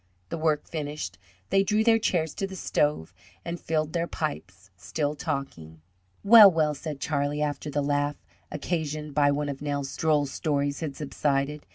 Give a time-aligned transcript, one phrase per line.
[0.29, 1.19] The work finished,
[1.51, 3.13] they drew their chairs to the stove,
[3.45, 5.79] and filled their pipes, still talking.
[6.23, 8.15] "Well, well," said Charlie, after the laugh
[8.51, 11.67] occasioned by one of Nels' droll stories had subsided.